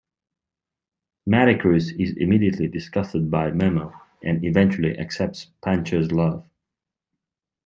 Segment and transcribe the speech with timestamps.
[1.29, 3.93] Maricruz is immediately disgusted by Memo
[4.23, 6.43] and eventually accepts Pancho's love.